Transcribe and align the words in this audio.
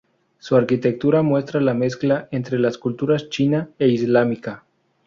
Su 0.39 0.55
arquitectura 0.55 1.21
muestra 1.21 1.61
la 1.61 1.75
mezcla 1.75 2.27
entre 2.31 2.57
las 2.57 2.79
culturas 2.79 3.29
china 3.29 3.69
e 3.77 3.89
islámica. 3.89 4.65